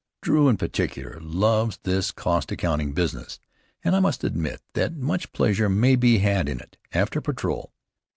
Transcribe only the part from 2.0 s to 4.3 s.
cost accounting business, and I must